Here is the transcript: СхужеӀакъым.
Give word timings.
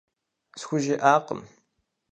СхужеӀакъым. 0.59 1.41